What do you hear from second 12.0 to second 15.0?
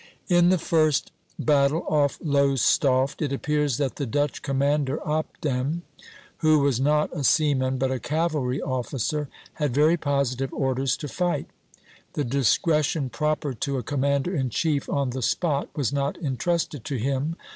the discretion proper to a commander in chief